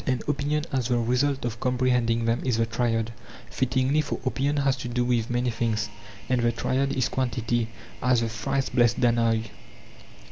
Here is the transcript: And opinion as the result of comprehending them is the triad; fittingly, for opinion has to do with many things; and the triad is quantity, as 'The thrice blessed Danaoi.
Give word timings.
And 0.07 0.23
opinion 0.27 0.65
as 0.71 0.87
the 0.87 0.97
result 0.97 1.45
of 1.45 1.59
comprehending 1.59 2.25
them 2.25 2.41
is 2.43 2.57
the 2.57 2.65
triad; 2.65 3.13
fittingly, 3.51 4.01
for 4.01 4.19
opinion 4.25 4.57
has 4.57 4.75
to 4.77 4.87
do 4.87 5.05
with 5.05 5.29
many 5.29 5.51
things; 5.51 5.89
and 6.27 6.41
the 6.41 6.51
triad 6.51 6.91
is 6.93 7.07
quantity, 7.07 7.67
as 8.01 8.21
'The 8.21 8.29
thrice 8.29 8.69
blessed 8.69 8.99
Danaoi. 8.99 9.51